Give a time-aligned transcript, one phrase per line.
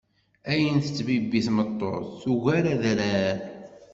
[0.51, 3.37] Ayen tettbibbi tmeṭṭut tugar adrar.